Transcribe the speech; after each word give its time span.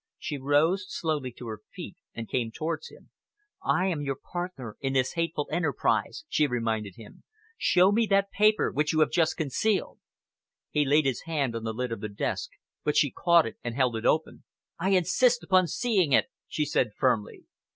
She 0.17 0.39
rose 0.39 0.87
slowly 0.89 1.31
to 1.33 1.45
her 1.45 1.59
feet 1.71 1.95
and 2.15 2.27
came 2.27 2.49
towards 2.49 2.89
him. 2.89 3.11
"I 3.63 3.85
am 3.85 4.01
your 4.01 4.15
partner 4.15 4.75
in 4.81 4.93
this 4.93 5.13
hateful 5.13 5.47
enterprise," 5.51 6.25
she 6.27 6.47
reminded 6.47 6.95
him. 6.95 7.23
"Show 7.55 7.91
me 7.91 8.07
that 8.07 8.31
paper 8.31 8.71
which 8.71 8.93
you 8.93 9.01
have 9.01 9.11
just 9.11 9.37
concealed." 9.37 9.99
He 10.71 10.85
laid 10.85 11.05
his 11.05 11.21
hand 11.29 11.55
on 11.55 11.65
the 11.65 11.71
lid 11.73 11.91
of 11.91 12.01
the 12.01 12.09
desk, 12.09 12.49
but 12.83 12.97
she 12.97 13.11
caught 13.11 13.45
it 13.45 13.57
and 13.63 13.75
held 13.75 13.95
it 13.95 14.07
open. 14.07 14.43
"I 14.79 14.89
insist 14.97 15.43
upon 15.43 15.67
seeing 15.67 16.13
it," 16.13 16.31
she 16.47 16.65
said 16.65 16.95
firmly. 16.97 17.43